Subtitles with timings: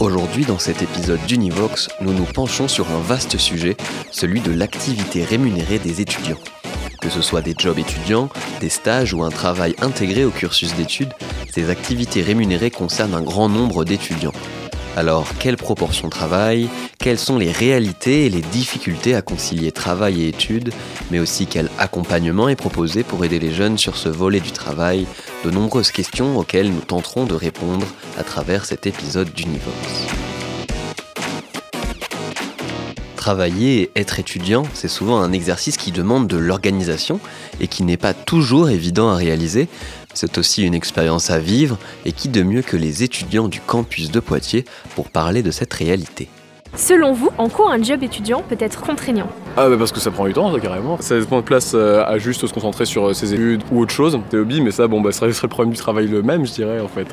[0.00, 3.76] Aujourd'hui, dans cet épisode d'Univox, nous nous penchons sur un vaste sujet,
[4.12, 6.38] celui de l'activité rémunérée des étudiants.
[7.00, 8.28] Que ce soit des jobs étudiants,
[8.60, 11.12] des stages ou un travail intégré au cursus d'études,
[11.50, 14.32] ces activités rémunérées concernent un grand nombre d'étudiants.
[14.98, 20.26] Alors, quelle proportion travail Quelles sont les réalités et les difficultés à concilier travail et
[20.26, 20.72] études
[21.12, 25.06] Mais aussi quel accompagnement est proposé pour aider les jeunes sur ce volet du travail?
[25.44, 27.86] De nombreuses questions auxquelles nous tenterons de répondre
[28.18, 30.08] à travers cet épisode d'Univox.
[33.14, 37.20] Travailler et être étudiant, c'est souvent un exercice qui demande de l'organisation
[37.60, 39.68] et qui n'est pas toujours évident à réaliser,
[40.18, 44.10] c'est aussi une expérience à vivre et qui de mieux que les étudiants du campus
[44.10, 44.64] de Poitiers
[44.96, 46.28] pour parler de cette réalité.
[46.74, 49.28] Selon vous, en quoi un job étudiant peut être contraignant?
[49.56, 51.00] Ah bah parce que ça prend du temps, ça, carrément.
[51.00, 53.80] Ça laisse moins de place euh, à juste se concentrer sur euh, ses études ou
[53.80, 56.22] autre chose, tes hobbies, mais ça, bon, bah, ça serait le problème du travail le
[56.22, 57.06] même, je dirais, en fait.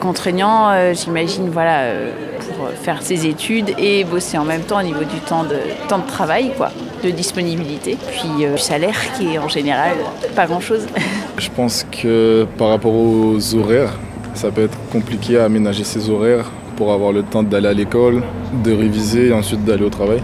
[0.00, 2.12] Contraignant, euh, j'imagine, voilà, euh,
[2.56, 5.98] pour faire ses études et bosser en même temps au niveau du temps de, temps
[5.98, 6.70] de travail, quoi,
[7.04, 7.98] de disponibilité.
[8.10, 9.92] Puis euh, salaire qui est en général
[10.34, 10.86] pas grand-chose.
[11.38, 13.92] Je pense que par rapport aux horaires,
[14.34, 18.22] ça peut être compliqué à aménager ses horaires pour avoir le temps d'aller à l'école,
[18.64, 20.22] de réviser et ensuite d'aller au travail.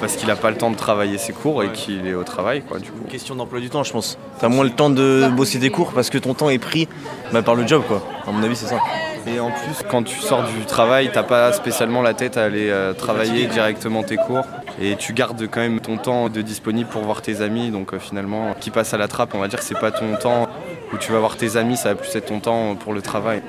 [0.00, 2.62] Parce qu'il n'a pas le temps de travailler ses cours et qu'il est au travail,
[2.62, 3.04] quoi, du coup.
[3.10, 4.16] Question d'emploi du temps, je pense.
[4.40, 6.88] T'as moins le temps de bosser des cours parce que ton temps est pris
[7.34, 8.02] bah, par le job, quoi.
[8.26, 8.78] À mon avis, c'est ça.
[9.26, 12.70] Et en plus, quand tu sors du travail, t'as pas spécialement la tête à aller
[12.70, 14.44] euh, travailler directement tes cours.
[14.80, 17.70] Et tu gardes quand même ton temps de disponible pour voir tes amis.
[17.70, 20.16] Donc euh, finalement, qui passe à la trappe, on va dire que c'est pas ton
[20.16, 20.48] temps
[20.92, 23.42] où tu vas voir tes amis, ça va plus être ton temps pour le travail.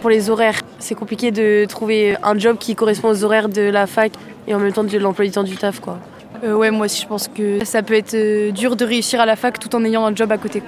[0.00, 3.86] Pour les horaires, c'est compliqué de trouver un job qui correspond aux horaires de la
[3.86, 4.12] fac
[4.46, 5.98] et en même temps de l'emploi du temps du taf, quoi.
[6.44, 9.26] Euh, ouais, moi aussi, je pense que ça peut être euh, dur de réussir à
[9.26, 10.62] la fac tout en ayant un job à côté.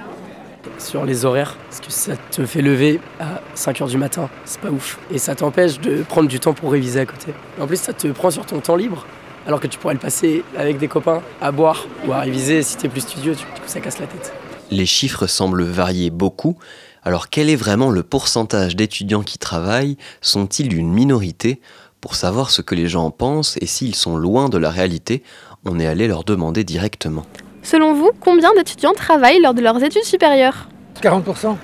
[0.77, 4.69] Sur les horaires, parce que ça te fait lever à 5h du matin, c'est pas
[4.69, 4.99] ouf.
[5.11, 7.33] Et ça t'empêche de prendre du temps pour réviser à côté.
[7.59, 9.05] En plus, ça te prend sur ton temps libre,
[9.47, 12.77] alors que tu pourrais le passer avec des copains à boire ou à réviser si
[12.77, 14.33] t'es plus studieux, du coup ça casse la tête.
[14.69, 16.57] Les chiffres semblent varier beaucoup,
[17.03, 19.97] alors quel est vraiment le pourcentage d'étudiants qui travaillent?
[20.21, 21.61] Sont-ils une minorité?
[22.01, 25.23] Pour savoir ce que les gens en pensent et s'ils sont loin de la réalité,
[25.65, 27.25] on est allé leur demander directement.
[27.63, 30.69] Selon vous, combien d'étudiants travaillent lors de leurs études supérieures
[31.01, 31.55] 40%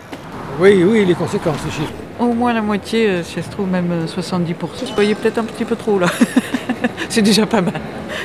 [0.59, 1.93] Oui, oui, les conséquences, ces chiffres.
[2.19, 4.53] Au moins la moitié, euh, si ça se trouve même euh, 70%.
[4.53, 6.07] Vous voyez peut-être un petit peu trop là.
[7.09, 7.81] C'est déjà pas mal.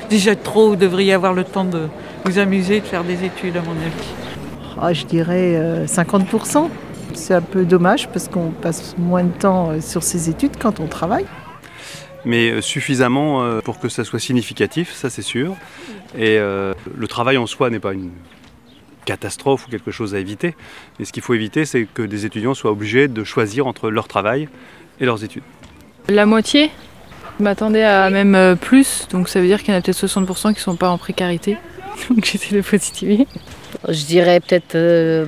[0.08, 1.88] Déjà trop, vous devriez avoir le temps de
[2.24, 4.14] vous amuser, de faire des études à mon avis.
[4.80, 6.68] Ah, je dirais euh, 50%.
[7.14, 10.80] C'est un peu dommage parce qu'on passe moins de temps euh, sur ses études quand
[10.80, 11.26] on travaille.
[12.24, 15.56] Mais euh, suffisamment euh, pour que ça soit significatif, ça c'est sûr.
[16.16, 18.10] Et euh, le travail en soi n'est pas une
[19.04, 20.54] catastrophe ou quelque chose à éviter,
[20.98, 24.08] mais ce qu'il faut éviter, c'est que des étudiants soient obligés de choisir entre leur
[24.08, 24.48] travail
[25.00, 25.42] et leurs études.
[26.08, 26.70] La moitié
[27.38, 30.04] Je m'attendais à même euh, plus, donc ça veut dire qu'il y en a peut-être
[30.04, 31.56] 60% qui ne sont pas en précarité.
[32.10, 33.26] Donc j'essaie de positiver.
[33.88, 35.26] Je dirais peut-être euh,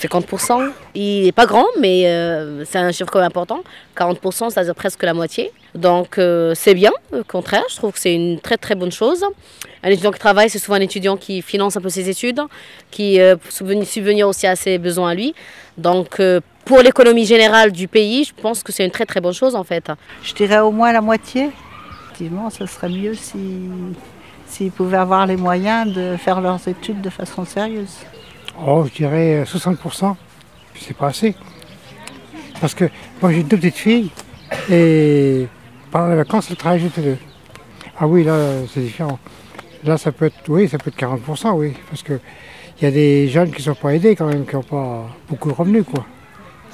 [0.00, 0.70] 50%.
[0.94, 3.62] Il n'est pas grand, mais euh, c'est un chiffre quand même important.
[3.96, 5.50] 40%, c'est-à-dire presque la moitié.
[5.74, 9.24] Donc euh, c'est bien, au contraire, je trouve que c'est une très très bonne chose.
[9.82, 12.40] Un étudiant qui travaille, c'est souvent un étudiant qui finance un peu ses études,
[12.90, 15.34] qui euh, subvenir aussi à ses besoins à lui.
[15.78, 19.32] Donc euh, pour l'économie générale du pays, je pense que c'est une très très bonne
[19.32, 19.90] chose en fait.
[20.22, 21.50] Je dirais au moins la moitié.
[22.04, 23.38] Effectivement, ce serait mieux si
[24.46, 27.96] s'ils pouvaient avoir les moyens de faire leurs études de façon sérieuse.
[28.66, 30.14] Oh, je dirais 60%.
[30.78, 31.34] C'est pas assez.
[32.60, 32.88] Parce que
[33.20, 34.10] moi, j'ai deux petites filles
[34.70, 35.46] et
[35.90, 37.18] pendant les vacances, elles travaillent toutes deux.
[37.98, 38.36] Ah oui, là,
[38.72, 39.18] c'est différent.
[39.84, 41.72] Là, ça peut être, oui, ça peut être 40%, oui.
[41.90, 42.18] Parce que
[42.80, 45.08] il y a des jeunes qui ne sont pas aidés quand même, qui n'ont pas
[45.28, 46.04] beaucoup de revenus, quoi.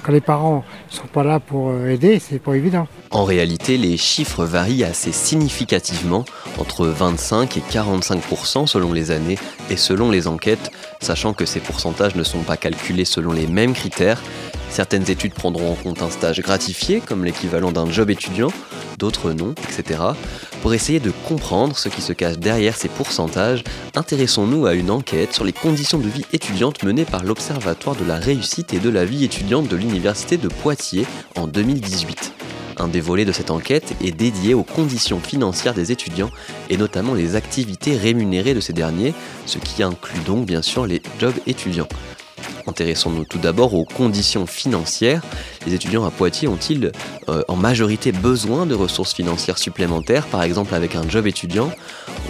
[0.02, 2.86] Quand les parents ne sont pas là pour euh, aider, c'est pas évident.
[3.10, 6.24] En réalité, les chiffres varient assez significativement,
[6.58, 9.38] entre 25 et 45% selon les années
[9.70, 13.74] et selon les enquêtes, sachant que ces pourcentages ne sont pas calculés selon les mêmes
[13.74, 14.22] critères.
[14.70, 18.52] Certaines études prendront en compte un stage gratifié, comme l'équivalent d'un job étudiant,
[18.98, 20.00] d'autres non, etc.
[20.62, 25.32] Pour essayer de comprendre ce qui se cache derrière ces pourcentages, intéressons-nous à une enquête
[25.32, 29.04] sur les conditions de vie étudiante menée par l'Observatoire de la réussite et de la
[29.04, 31.06] vie étudiante de l'Université de Poitiers
[31.36, 32.32] en 2018.
[32.80, 36.30] Un des volets de cette enquête est dédié aux conditions financières des étudiants
[36.70, 39.14] et notamment les activités rémunérées de ces derniers,
[39.46, 41.88] ce qui inclut donc bien sûr les jobs étudiants.
[42.66, 45.22] Intéressons-nous tout d'abord aux conditions financières.
[45.66, 46.92] Les étudiants à Poitiers ont-ils
[47.28, 51.70] euh, en majorité besoin de ressources financières supplémentaires, par exemple avec un job étudiant?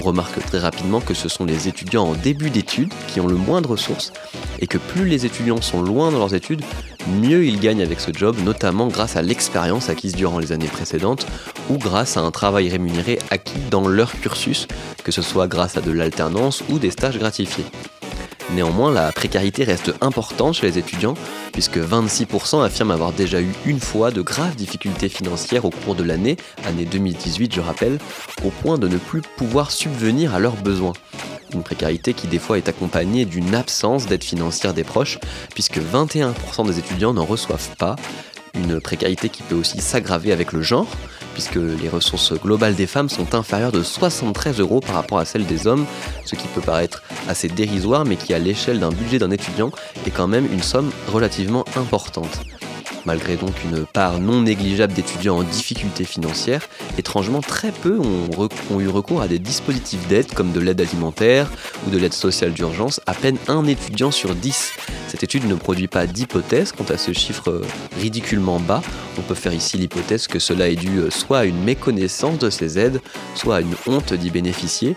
[0.00, 3.34] On remarque très rapidement que ce sont les étudiants en début d'études qui ont le
[3.34, 4.12] moins de ressources
[4.60, 6.62] et que plus les étudiants sont loin dans leurs études,
[7.20, 11.26] mieux ils gagnent avec ce job, notamment grâce à l'expérience acquise durant les années précédentes
[11.70, 14.68] ou grâce à un travail rémunéré acquis dans leur cursus,
[15.04, 17.64] que ce soit grâce à de l'alternance ou des stages gratifiés.
[18.54, 21.14] Néanmoins, la précarité reste importante chez les étudiants,
[21.52, 26.02] puisque 26% affirment avoir déjà eu une fois de graves difficultés financières au cours de
[26.02, 27.98] l'année, année 2018 je rappelle,
[28.44, 30.94] au point de ne plus pouvoir subvenir à leurs besoins.
[31.52, 35.18] Une précarité qui des fois est accompagnée d'une absence d'aide financière des proches,
[35.54, 37.96] puisque 21% des étudiants n'en reçoivent pas,
[38.54, 40.88] une précarité qui peut aussi s'aggraver avec le genre,
[41.38, 45.46] puisque les ressources globales des femmes sont inférieures de 73 euros par rapport à celles
[45.46, 45.86] des hommes,
[46.24, 49.70] ce qui peut paraître assez dérisoire, mais qui à l'échelle d'un budget d'un étudiant
[50.04, 52.40] est quand même une somme relativement importante.
[53.08, 56.68] Malgré donc une part non négligeable d'étudiants en difficulté financière,
[56.98, 61.50] étrangement très peu ont, eu recours à des dispositifs d'aide comme de l'aide alimentaire
[61.86, 64.74] ou de l'aide sociale d'urgence, à peine un étudiant sur dix.
[65.06, 67.62] Cette étude ne produit pas d'hypothèse quant à ce chiffre
[67.98, 68.82] ridiculement bas.
[69.16, 72.78] On peut faire ici l'hypothèse que cela est dû soit à une méconnaissance de ces
[72.78, 73.00] aides,
[73.34, 74.96] soit à une honte d'y bénéficier.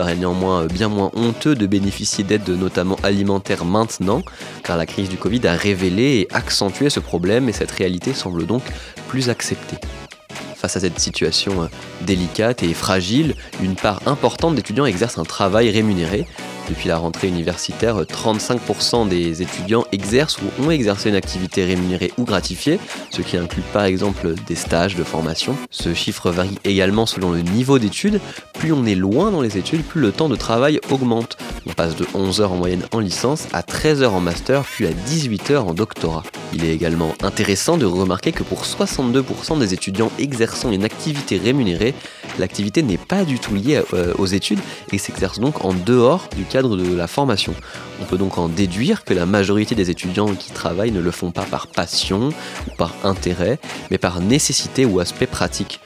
[0.00, 4.22] Paraît néanmoins bien moins honteux de bénéficier d'aides notamment alimentaires maintenant,
[4.64, 8.46] car la crise du Covid a révélé et accentué ce problème et cette réalité semble
[8.46, 8.62] donc
[9.08, 9.76] plus acceptée.
[10.56, 11.68] Face à cette situation
[12.00, 16.26] délicate et fragile, une part importante d'étudiants exercent un travail rémunéré.
[16.70, 22.22] Depuis la rentrée universitaire, 35% des étudiants exercent ou ont exercé une activité rémunérée ou
[22.22, 22.78] gratifiée,
[23.10, 25.56] ce qui inclut par exemple des stages de formation.
[25.70, 28.20] Ce chiffre varie également selon le niveau d'études.
[28.54, 31.38] Plus on est loin dans les études, plus le temps de travail augmente.
[31.66, 34.86] On passe de 11 heures en moyenne en licence à 13 heures en master, puis
[34.86, 36.22] à 18 heures en doctorat.
[36.52, 41.94] Il est également intéressant de remarquer que pour 62% des étudiants exerçant une activité rémunérée,
[42.38, 43.82] l'activité n'est pas du tout liée
[44.18, 44.60] aux études
[44.92, 47.54] et s'exerce donc en dehors du cadre de la formation.
[48.00, 51.30] On peut donc en déduire que la majorité des étudiants qui travaillent ne le font
[51.30, 53.58] pas par passion ou par intérêt,
[53.90, 55.80] mais par nécessité ou aspect pratique.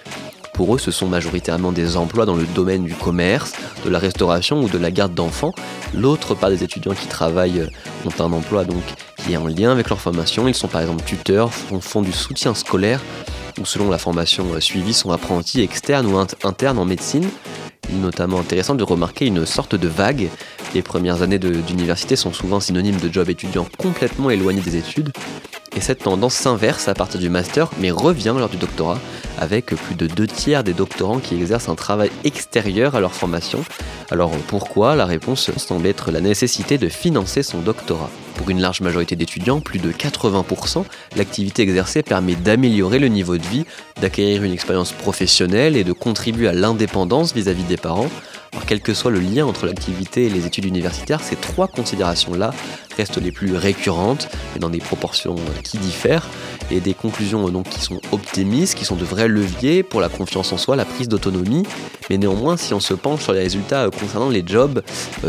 [0.54, 3.54] Pour eux, ce sont majoritairement des emplois dans le domaine du commerce,
[3.84, 5.52] de la restauration ou de la garde d'enfants.
[5.94, 7.68] L'autre part des étudiants qui travaillent
[8.06, 8.84] ont un emploi donc
[9.16, 10.46] qui est en lien avec leur formation.
[10.46, 13.00] Ils sont par exemple tuteurs, font, font du soutien scolaire
[13.60, 17.28] ou selon la formation suivie sont apprentis externes ou internes en médecine.
[17.90, 20.28] Notamment intéressant de remarquer une sorte de vague.
[20.74, 25.12] Les premières années d'université sont souvent synonymes de job étudiant complètement éloigné des études.
[25.76, 28.98] Et cette tendance s'inverse à partir du master, mais revient lors du doctorat,
[29.38, 33.64] avec plus de deux tiers des doctorants qui exercent un travail extérieur à leur formation.
[34.10, 34.94] Alors pourquoi?
[34.94, 38.10] La réponse semble être la nécessité de financer son doctorat.
[38.36, 40.84] Pour une large majorité d'étudiants, plus de 80%,
[41.16, 43.64] l'activité exercée permet d'améliorer le niveau de vie,
[44.00, 48.10] d'acquérir une expérience professionnelle et de contribuer à l'indépendance vis-à-vis des parents.
[48.52, 52.52] Alors, quel que soit le lien entre l'activité et les études universitaires, ces trois considérations-là
[52.96, 56.28] restent les plus récurrentes, et dans des proportions qui diffèrent,
[56.70, 60.52] et des conclusions donc qui sont optimistes, qui sont de vrais leviers pour la confiance
[60.52, 61.64] en soi, la prise d'autonomie.
[62.10, 64.82] Mais néanmoins, si on se penche sur les résultats concernant les jobs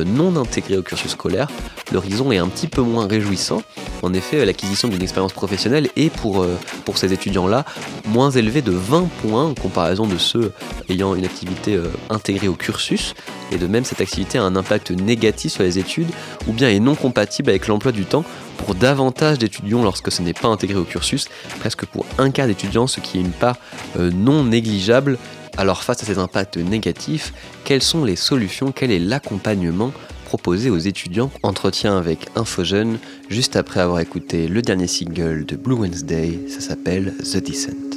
[0.06, 1.48] non intégrés au cursus scolaire,
[1.92, 3.62] l'horizon est un petit peu moins réjouissant.
[4.02, 6.46] En effet, l'acquisition d'une expérience professionnelle est pour,
[6.84, 7.66] pour ces étudiants-là
[8.08, 10.52] moins élevée de 20 points en comparaison de ceux
[10.90, 13.14] ayant une activité intégrée au cursus.
[13.52, 16.10] Et de même, cette activité a un impact négatif sur les études
[16.48, 18.26] ou bien est non compatible avec l'emploi du temps
[18.58, 21.28] pour davantage d'étudiants lorsque ce n'est pas intégré au cursus,
[21.60, 23.58] presque pour un quart d'étudiants, ce qui est une part
[23.98, 25.18] non négligeable.
[25.58, 27.34] Alors face à ces impacts négatifs,
[27.64, 29.94] quelles sont les solutions, quel est l'accompagnement
[30.26, 31.32] proposé aux étudiants?
[31.44, 32.98] Entretien avec Infojeune,
[33.30, 37.95] juste après avoir écouté le dernier single de Blue Wednesday, ça s'appelle The Descent.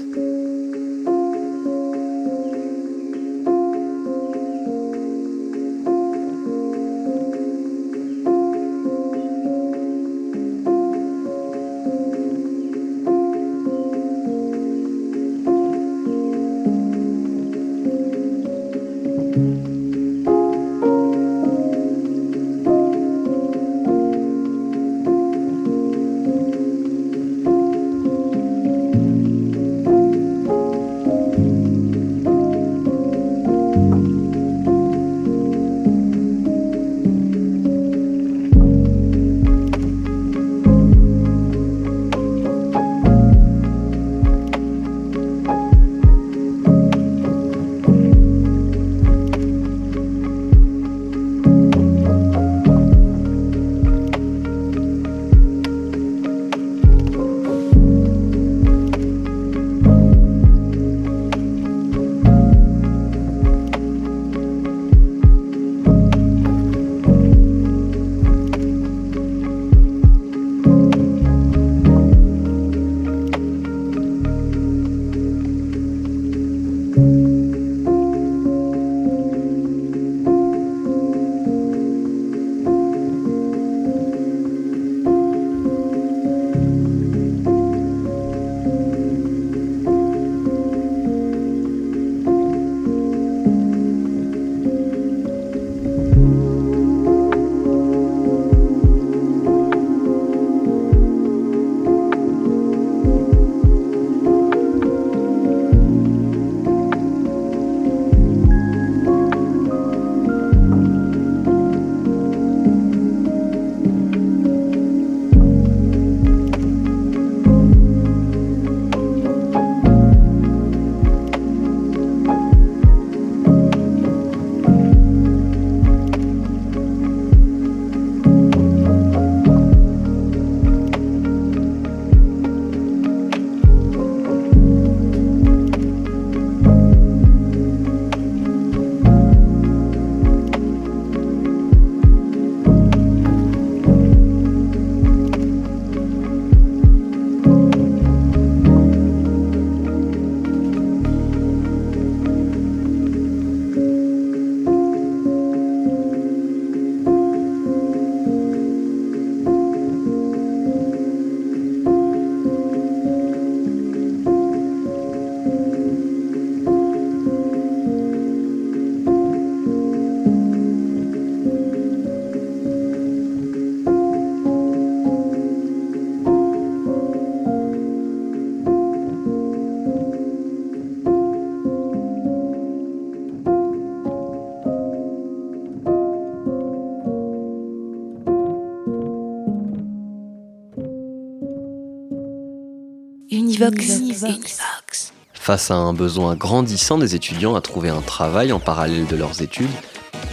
[193.77, 195.13] Univox.
[195.35, 199.43] Face à un besoin grandissant des étudiants à trouver un travail en parallèle de leurs
[199.43, 199.71] études,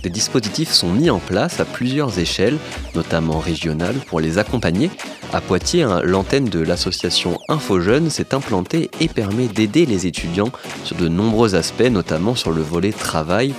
[0.03, 2.57] des dispositifs sont mis en place à plusieurs échelles,
[2.93, 4.89] notamment régionales, pour les accompagner.
[5.33, 10.51] À Poitiers, hein, l'antenne de l'association InfoJeunes s'est implantée et permet d'aider les étudiants
[10.83, 13.53] sur de nombreux aspects, notamment sur le volet travail.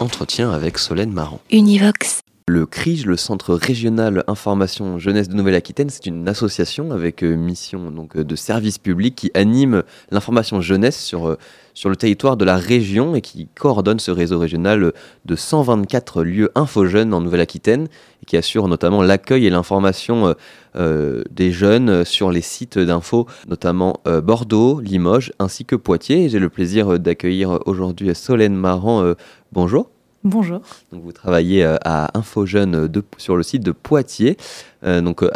[0.00, 1.40] Entretien avec Solène Marant.
[1.50, 2.22] Univox.
[2.52, 7.90] Le CRIJ, le Centre régional information jeunesse de Nouvelle-Aquitaine, c'est une association avec euh, mission
[7.90, 11.38] donc, euh, de service public qui anime l'information jeunesse sur, euh,
[11.72, 14.92] sur le territoire de la région et qui coordonne ce réseau régional
[15.24, 17.88] de 124 lieux info-jeunes en Nouvelle-Aquitaine
[18.22, 20.34] et qui assure notamment l'accueil et l'information
[20.74, 26.28] des jeunes sur les sites d'info, notamment Bordeaux, Limoges ainsi que Poitiers.
[26.28, 29.02] J'ai le plaisir d'accueillir aujourd'hui Solène Marant.
[29.02, 29.14] Euh,
[29.52, 29.91] bonjour.
[30.24, 30.60] Bonjour.
[30.92, 34.36] Donc vous travaillez euh, à InfoJeune de- sur le site de Poitiers.
[34.84, 35.30] Euh, donc, euh,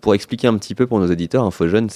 [0.00, 1.88] pour expliquer un petit peu pour nos éditeurs, InfoJeune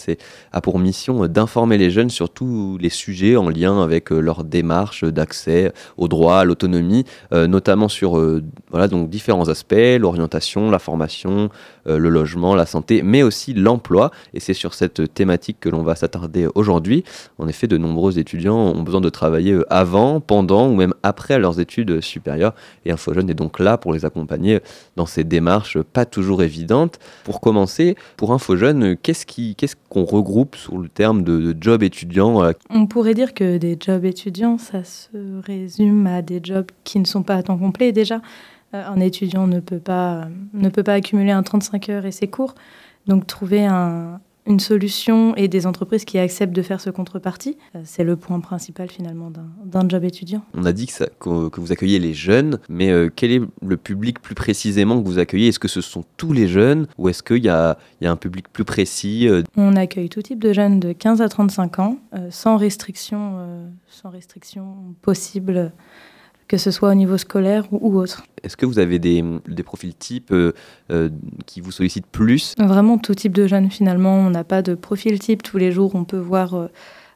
[0.53, 5.05] a pour mission d'informer les jeunes sur tous les sujets en lien avec leur démarche
[5.05, 8.19] d'accès au droit, à l'autonomie, notamment sur
[8.71, 11.51] voilà, donc différents aspects, l'orientation, la formation,
[11.85, 14.11] le logement, la santé, mais aussi l'emploi.
[14.33, 17.05] Et c'est sur cette thématique que l'on va s'attarder aujourd'hui.
[17.39, 21.61] En effet, de nombreux étudiants ont besoin de travailler avant, pendant ou même après leurs
[21.61, 22.34] études supérieures.
[22.85, 24.61] Et InfoJeune est donc là pour les accompagner
[24.97, 26.99] dans ces démarches pas toujours évidentes.
[27.25, 32.53] Pour commencer, pour InfoJeune, qu'est-ce qu'on regroupe sous le terme de, de job étudiant euh,
[32.71, 35.09] On pourrait dire que des jobs étudiants, ça se
[35.45, 38.21] résume à des jobs qui ne sont pas à temps complet déjà.
[38.75, 42.27] Euh, un étudiant ne peut pas, ne peut pas accumuler un 35 heures et ses
[42.29, 42.55] cours.
[43.07, 47.81] Donc trouver un- une solution et des entreprises qui acceptent de faire ce contrepartie, euh,
[47.85, 50.43] c'est le point principal finalement d'un- job étudiant.
[50.55, 53.43] On a dit que, ça- que- que vous accueillez les jeunes, mais euh, quel est
[53.67, 55.49] le public plus précisément que vous accueillez?
[55.49, 58.49] Est-ce que ce sont tous les jeunes ou est-ce qu'il y y a un public
[58.53, 62.29] plus précis euh, On accueille tout type de jeunes de 15 à 35 ans, euh,
[62.31, 63.39] sans restriction,
[63.89, 65.73] sans restriction possible,
[66.49, 68.25] que ce soit au niveau scolaire ou, autre.
[68.43, 70.53] Est-ce que vous avez des, des profils types euh,
[70.91, 71.09] euh,
[71.47, 72.55] qui vous sollicitent plus?
[72.59, 74.15] Vraiment tout type de jeunes finalement.
[74.15, 75.43] On n'a pas de profil type.
[75.43, 76.67] Tous les jours, on peut voir euh,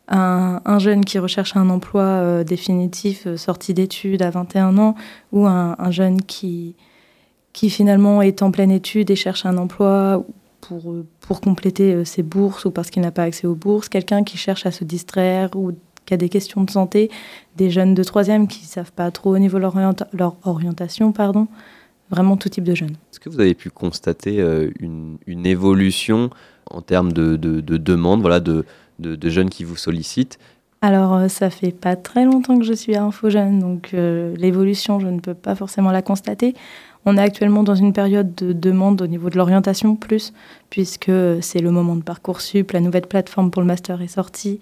[0.09, 4.95] un, un jeune qui recherche un emploi définitif, sorti d'études à 21 ans,
[5.33, 6.75] ou un, un jeune qui,
[7.53, 10.25] qui finalement est en pleine étude et cherche un emploi
[10.63, 13.91] pour, pour compléter ses bourses ou parce qu'il n'a pas accès aux bourses.
[13.91, 15.73] Quelqu'un qui cherche à se distraire ou
[16.09, 17.11] qui a des questions de santé.
[17.57, 20.37] Des jeunes de troisième qui ne savent pas trop au niveau de leur, orienta- leur
[20.45, 21.13] orientation.
[21.13, 21.47] Pardon.
[22.11, 22.97] Vraiment tout type de jeunes.
[23.13, 26.31] Est-ce que vous avez pu constater euh, une, une évolution
[26.71, 28.65] en termes de, de, de demande voilà, de,
[28.99, 30.39] de, de jeunes qui vous sollicitent?
[30.81, 35.01] Alors, euh, ça fait pas très longtemps que je suis à InfoJeune, donc euh, l'évolution,
[35.01, 36.55] je ne peux pas forcément la constater.
[37.05, 40.33] On est actuellement dans une période de demande au niveau de l'orientation plus,
[40.71, 41.13] puisque
[41.43, 44.61] c'est le moment de Parcoursup, la nouvelle plateforme pour le master est sortie.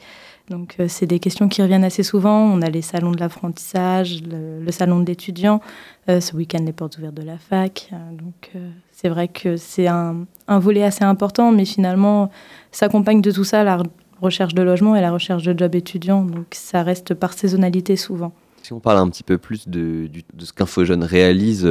[0.48, 2.40] Donc, euh, c'est des questions qui reviennent assez souvent.
[2.40, 5.60] On a les salons de l'apprentissage, le, salon de l'étudiant,
[6.08, 7.88] euh, ce week-end les portes ouvertes de la fac.
[7.92, 12.30] Euh, donc, euh, c'est vrai que c'est un, volet assez important, mais finalement,
[12.70, 13.86] s'accompagne de tout ça la re-
[14.20, 16.22] recherche de logement et la recherche de job étudiant.
[16.22, 18.32] Donc, ça reste par saisonnalité souvent.
[18.62, 21.68] Si on parle un petit peu plus de, de ce qu'InfoJeune réalise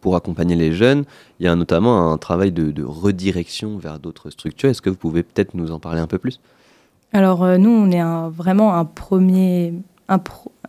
[0.00, 1.04] pour accompagner les jeunes,
[1.40, 4.70] il y a notamment un travail de redirection vers d'autres structures.
[4.70, 6.40] Est-ce que vous pouvez peut-être nous en parler un peu plus?
[7.12, 9.74] Alors, euh, nous, on est vraiment un premier,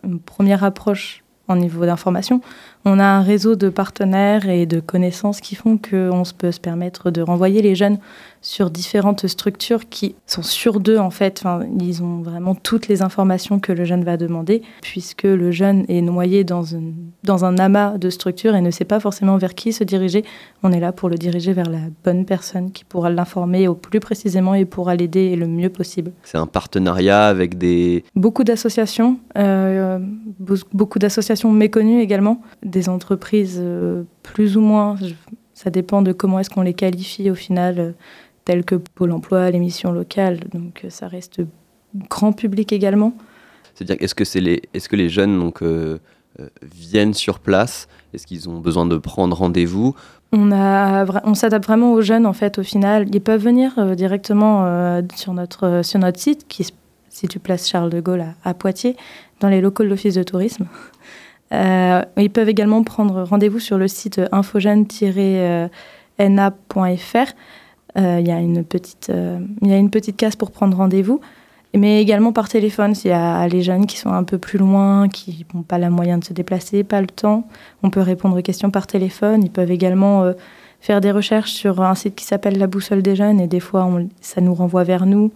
[0.03, 2.41] une première approche en niveau d'information.
[2.85, 7.11] On a un réseau de partenaires et de connaissances qui font qu'on peut se permettre
[7.11, 7.97] de renvoyer les jeunes
[8.43, 11.39] sur différentes structures qui sont sûres d'eux, en fait.
[11.39, 15.85] Enfin, ils ont vraiment toutes les informations que le jeune va demander, puisque le jeune
[15.87, 19.55] est noyé dans, une, dans un amas de structures et ne sait pas forcément vers
[19.55, 20.25] qui se diriger.
[20.61, 24.01] On est là pour le diriger vers la bonne personne qui pourra l'informer au plus
[24.01, 26.11] précisément et pourra l'aider le mieux possible.
[26.23, 28.03] C'est un partenariat avec des...
[28.15, 29.99] Beaucoup d'associations, euh,
[30.41, 35.13] be- beaucoup d'associations méconnues également, des entreprises euh, plus ou moins, je-
[35.53, 37.91] ça dépend de comment est-ce qu'on les qualifie au final, euh,
[38.45, 41.41] telles que Pôle Emploi, les missions locales, donc euh, ça reste
[42.09, 43.13] grand public également.
[43.73, 45.99] C'est-à-dire, est-ce que, c'est les, est-ce que les jeunes donc, euh,
[46.39, 47.87] euh, viennent sur place?
[48.13, 49.95] Est-ce qu'ils ont besoin de prendre rendez-vous?
[50.31, 53.07] On, a vra- on s'adapte vraiment aux jeunes en fait au final.
[53.13, 56.71] Ils peuvent venir euh, directement sur, notre, sur notre site qui se
[57.09, 58.95] situe place Charles de Gaulle à, à Poitiers,
[59.39, 60.65] dans les locaux de l'Office de tourisme.
[61.51, 65.69] Ils peuvent également prendre rendez-vous sur le site infogène-na.fr.
[67.97, 70.75] Euh, Il y, a une petite, euh, il y a une petite case pour prendre
[70.75, 71.21] rendez-vous,
[71.75, 72.95] mais également par téléphone.
[72.95, 75.89] S'il y a les jeunes qui sont un peu plus loin, qui n'ont pas la
[75.89, 77.47] moyen de se déplacer, pas le temps,
[77.83, 79.43] on peut répondre aux questions par téléphone.
[79.43, 80.33] Ils peuvent également euh,
[80.81, 83.89] faire des recherches sur un site qui s'appelle La Boussole des Jeunes, et des fois,
[84.21, 85.31] ça nous renvoie vers nous.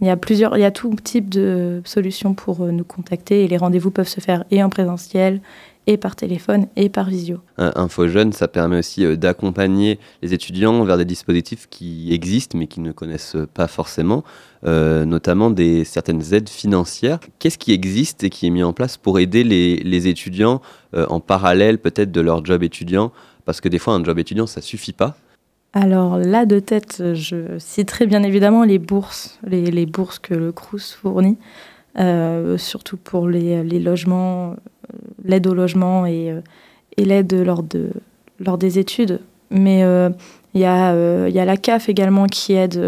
[0.00, 3.48] Il y a plusieurs, il y a tout type de solutions pour nous contacter et
[3.48, 5.42] les rendez-vous peuvent se faire et en présentiel
[5.86, 7.38] et par téléphone et par visio.
[7.56, 12.66] Info Jeune, ça permet aussi euh, d'accompagner les étudiants vers des dispositifs qui existent mais
[12.66, 14.22] qui ne connaissent pas forcément,
[14.64, 17.18] euh, notamment des, certaines aides financières.
[17.38, 20.60] Qu'est-ce qui existe et qui est mis en place pour aider les, étudiants
[20.94, 23.12] euh, en parallèle peut-être de leur job étudiant?
[23.44, 25.16] Parce que des fois, un job étudiant, ça suffit pas.
[25.72, 30.92] Alors là, de tête, je citerai bien évidemment les bourses, les, bourses que le CRUS
[30.92, 31.38] fournit,
[32.58, 34.56] surtout pour les, les logements
[35.24, 36.40] l'aide au logement et, euh,
[36.96, 37.90] et l'aide lors, de,
[38.38, 39.20] lors des études.
[39.50, 40.10] Mais euh,
[40.54, 42.80] il y, euh, y, a la CAF également qui aide.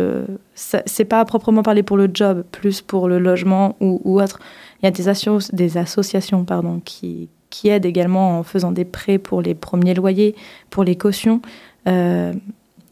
[0.54, 4.38] c'est pas à proprement parler pour le job, plus pour le logement ou, ou autre.
[4.80, 5.04] Il y a des,
[5.52, 10.34] des associations pardon, qui, qui aident également en faisant des prêts pour les premiers loyers,
[10.70, 11.40] pour les cautions.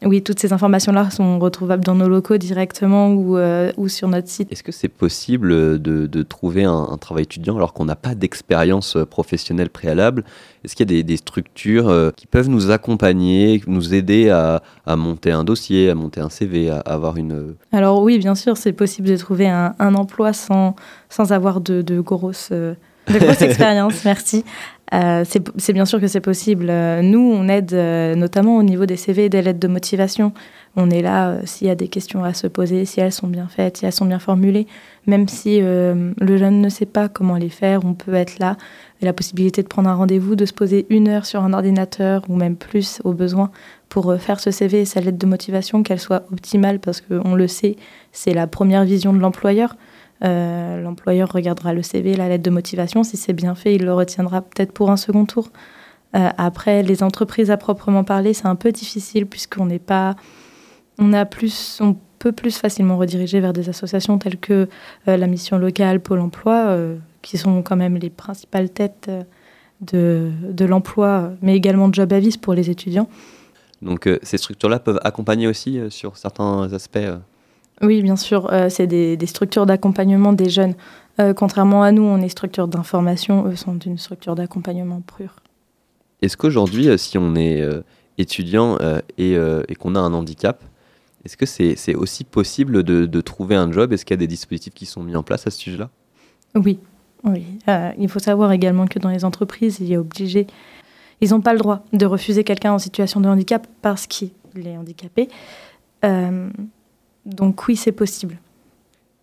[0.02, 4.28] Oui, toutes ces informations-là sont retrouvables dans nos locaux directement ou, euh, ou sur notre
[4.28, 4.50] site.
[4.50, 8.96] Est-ce que c'est possible de, de trouver un, travail étudiant alors qu'on n'a pas d'expérience
[9.10, 10.24] professionnelle préalable?
[10.64, 14.62] Est-ce qu'il y a des, des, structures euh, qui peuvent nous accompagner, nous aider à,
[14.86, 17.54] à, monter un dossier, à monter un CV, à, avoir une...
[17.72, 20.76] Alors oui, bien sûr, c'est possible de trouver un, un, emploi sans,
[21.10, 22.48] sans avoir de, de grosses...
[22.52, 22.74] Euh,
[23.08, 24.44] de grosses expériences, merci.
[24.92, 26.66] Euh, c'est bien sûr que c'est possible.
[26.68, 30.32] Euh, nous, on aide euh, notamment au niveau des CV et des lettres de motivation.
[30.76, 33.48] On est là s'il y a des questions à se poser, si elles sont bien
[33.48, 34.66] faites, si elles sont bien formulées.
[35.06, 38.56] Même si le jeune ne sait pas comment les faire, on peut être là.
[39.02, 42.22] Et la possibilité de prendre un rendez-vous, de se poser une heure sur un ordinateur
[42.28, 43.50] ou même plus au besoin
[43.88, 47.48] pour faire ce CV et sa lettre de motivation, qu'elle soit optimale parce qu'on le
[47.48, 47.74] sait,
[48.12, 49.74] c'est la première vision de l'employeur.
[50.22, 53.02] Euh, l'employeur regardera le CV, la lettre de motivation.
[53.04, 55.50] Si c'est bien fait, il le retiendra peut-être pour un second tour.
[56.14, 60.16] Euh, après, les entreprises à proprement parler, c'est un peu difficile puisqu'on n'est pas,
[60.98, 64.68] on a plus, on peut plus facilement rediriger vers des associations telles que
[65.08, 66.76] euh, la mission locale, Pôle Emploi,
[67.22, 69.10] qui sont quand même les principales têtes
[69.80, 73.08] de, de l'emploi, mais également Job Avis pour les étudiants.
[73.80, 76.98] Donc ces structures-là peuvent accompagner aussi sur certains aspects
[77.82, 80.74] oui, bien sûr, euh, c'est des, structures d'accompagnement des jeunes.
[81.18, 85.36] Euh, contrairement à nous, on est structure d'information, eux sont une structure d'accompagnement pur.
[86.20, 87.64] Est-ce qu'aujourd'hui, euh, si on est
[88.18, 88.76] étudiant
[89.16, 89.36] et,
[89.78, 90.62] qu'on a un handicap,
[91.24, 93.92] est-ce que c'est aussi possible de, trouver un job?
[93.92, 95.88] Est-ce qu'il y a des dispositifs qui sont mis en place à ce sujet-là?
[96.54, 96.78] Oui,
[97.24, 97.44] oui.
[97.98, 100.46] il faut savoir également que dans les entreprises, il est obligé,
[101.22, 104.32] ils n'ont pas le droit de refuser quelqu'un en situation de handicap parce qu'il
[104.66, 105.28] est handicapé.
[107.26, 108.38] Donc oui, c'est possible.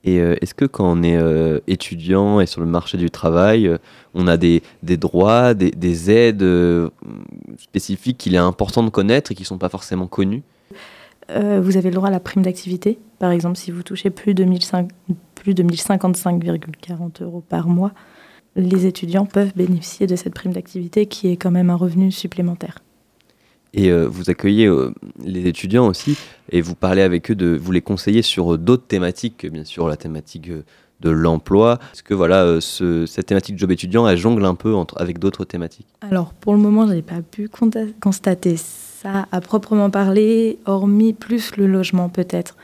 [0.04, 3.68] Et euh, est-ce que quand on est euh, étudiant et sur le marché du travail,
[3.68, 3.78] euh,
[4.14, 6.46] on a des, droits, des, aides
[7.58, 10.44] spécifiques qu'il est important de connaître et qui ne sont pas forcément connues
[11.30, 13.00] Vous avez le droit à la prime d'activité.
[13.20, 14.46] Par exemple, si vous touchez plus de,
[15.36, 17.92] plus de 1055,40 euros par mois,
[18.56, 22.80] les étudiants peuvent bénéficier de cette prime d'activité qui est quand même un revenu supplémentaire.
[23.78, 24.92] Et euh, vous accueillez euh,
[25.24, 26.18] les étudiants aussi
[26.52, 29.88] et vous parlez avec eux, de, vous les conseillez sur euh, d'autres thématiques, bien sûr
[29.88, 31.78] la thématique de l'emploi.
[31.94, 35.86] Est-ce que voilà, cette thématique job étudiant, elle jongle un peu avec d'autres thématiques?
[36.02, 37.50] Alors pour le moment, je n'ai pas pu
[38.02, 42.58] constater ça à proprement parler, hormis plus le logement peut-être.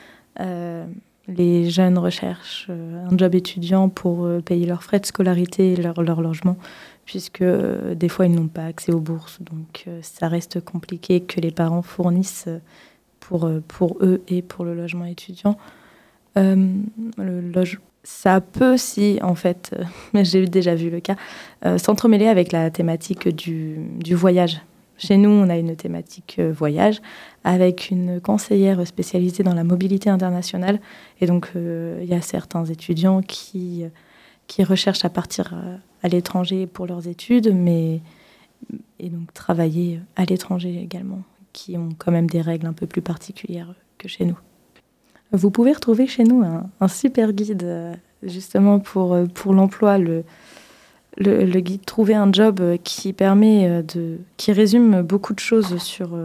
[1.27, 6.57] les jeunes recherchent un job étudiant pour payer leurs frais de scolarité et leur logement
[7.05, 9.39] puisque euh, des fois ils n'ont pas accès aux bourses.
[9.41, 12.49] Donc euh, ça reste compliqué que les parents fournissent
[13.19, 15.57] pour, euh, pour eux et pour le logement étudiant.
[18.05, 19.73] Ça peut, si en fait,
[20.13, 21.15] mais j'ai déjà vu le cas,
[21.77, 24.59] s'entremêler avec la thématique du, du, voyage.
[24.97, 27.01] Chez nous, on a une thématique voyage
[27.45, 30.81] avec une conseillère spécialisée dans la mobilité internationale.
[31.21, 33.85] Et donc, il y a certains étudiants qui,
[34.47, 35.53] qui recherchent à partir
[36.03, 38.01] à l'étranger pour leurs études, mais
[38.99, 43.01] et donc travailler à l'étranger également, qui ont quand même des règles un peu plus
[43.01, 44.37] particulières que chez nous.
[45.31, 46.43] Vous pouvez retrouver chez nous
[46.79, 50.23] un, super guide justement pour, pour l'emploi, le,
[51.17, 56.15] le, guide Trouver un job qui permet de, qui résume beaucoup de choses sur,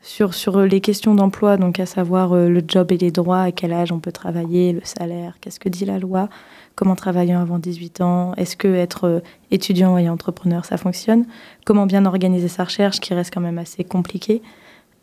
[0.00, 3.72] sur, sur les questions d'emploi, donc à savoir le job et les droits, à quel
[3.72, 6.28] âge on peut travailler, le salaire, qu'est-ce que dit la loi,
[6.78, 11.26] comment travailler avant 18 ans, est-ce que être euh, étudiant et entrepreneur, ça fonctionne,
[11.64, 14.42] comment bien organiser sa recherche, qui reste quand même assez compliqué,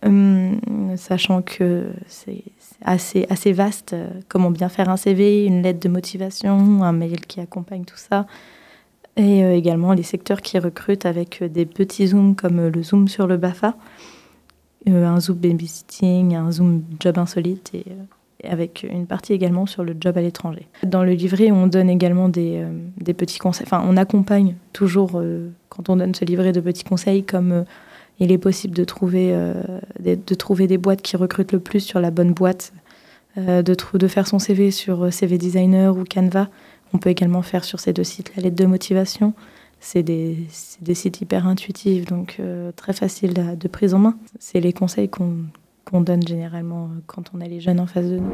[0.05, 0.57] hum,
[0.95, 2.43] sachant que c'est
[2.81, 7.19] assez, assez vaste, euh, comment bien faire un CV, une lettre de motivation, un mail
[7.25, 8.25] qui accompagne tout ça,
[9.17, 13.27] et euh, également les secteurs qui recrutent avec des petits zooms comme le zoom sur
[13.27, 13.75] le BAFA,
[14.87, 17.85] un zoom babysitting, un zoom job insolite et
[18.47, 20.67] avec une partie également sur le job à l'étranger.
[20.83, 25.13] Dans le livret, on donne également des, euh, des petits conseils, enfin on accompagne toujours
[25.15, 27.63] euh, quand on donne ce livret de petits conseils comme euh,
[28.19, 29.53] il est possible de trouver, euh,
[29.99, 32.73] des, de trouver des boîtes qui recrutent le plus sur la bonne boîte,
[33.37, 36.47] euh, de, de faire son CV sur euh, CV Designer ou Canva.
[36.93, 39.33] On peut également faire sur ces deux sites la lettre de motivation.
[39.87, 44.17] C'est des, sites hyper intuitifs, donc euh, très faciles de prise en main.
[44.39, 48.17] C'est les conseils qu'on donne généralement euh, quand on a les jeunes en face de
[48.17, 48.31] nous.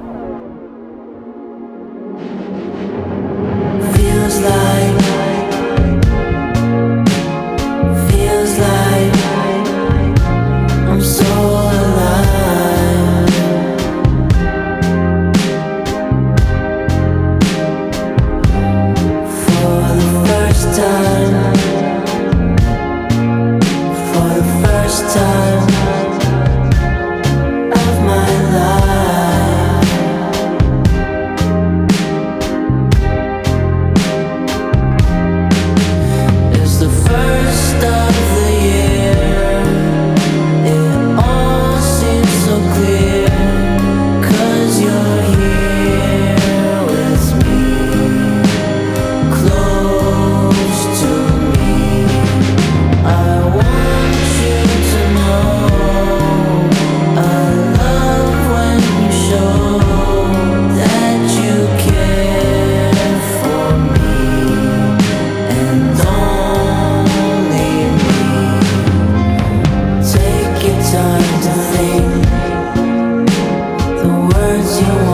[74.80, 75.11] You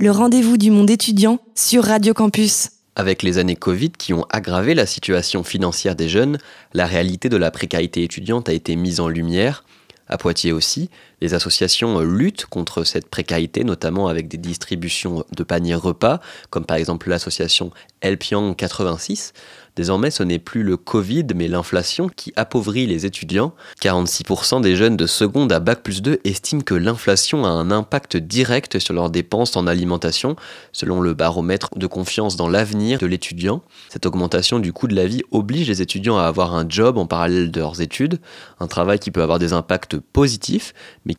[0.00, 2.70] le rendez-vous du monde étudiant sur Radio Campus.
[2.96, 6.38] Avec les années Covid qui ont aggravé la situation financière des jeunes,
[6.72, 9.62] la réalité de la précarité étudiante a été mise en lumière.
[10.08, 10.88] À Poitiers aussi,
[11.20, 16.76] les associations luttent contre cette précarité, notamment avec des distributions de paniers repas, comme par
[16.76, 19.32] exemple l'association Elpiang 86.
[19.76, 23.54] Désormais, ce n'est plus le Covid, mais l'inflation qui appauvrit les étudiants.
[23.80, 28.16] 46% des jeunes de seconde à Bac plus 2 estiment que l'inflation a un impact
[28.16, 30.36] direct sur leurs dépenses en alimentation,
[30.72, 33.62] selon le baromètre de confiance dans l'avenir de l'étudiant.
[33.88, 37.06] Cette augmentation du coût de la vie oblige les étudiants à avoir un job en
[37.06, 38.18] parallèle de leurs études,
[38.58, 40.74] un travail qui peut avoir des impacts positifs,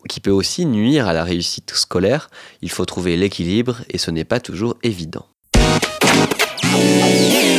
[0.10, 2.30] qui peut aussi nuire à la réussite scolaire.
[2.62, 5.25] Il faut trouver l'équilibre et ce n'est pas toujours évident.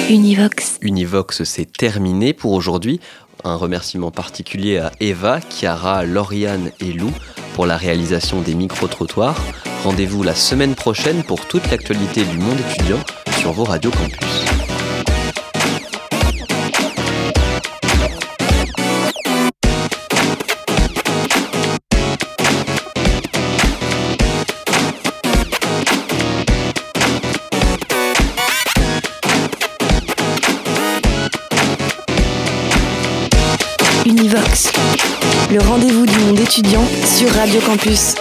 [0.09, 0.79] Univox.
[0.83, 3.01] Univox, c'est terminé pour aujourd'hui.
[3.45, 7.11] Un remerciement particulier à Eva, Chiara, Lauriane et Lou
[7.55, 9.41] pour la réalisation des micro-trottoirs.
[9.85, 13.01] Rendez-vous la semaine prochaine pour toute l'actualité du monde étudiant
[13.39, 14.52] sur vos radios campus.
[35.73, 38.15] Rendez-vous du monde étudiant sur Radio Campus.